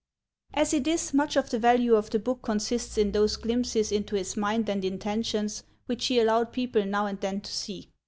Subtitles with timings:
[0.55, 4.15] As it is, much of the value of the book consists in those glimpses into
[4.15, 7.91] his mind and intentions which he allowed people now and then to see.